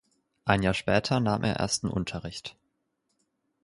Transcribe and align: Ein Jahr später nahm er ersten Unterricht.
Ein 0.45 0.63
Jahr 0.63 0.73
später 0.73 1.19
nahm 1.19 1.43
er 1.43 1.57
ersten 1.57 1.87
Unterricht. 1.87 2.55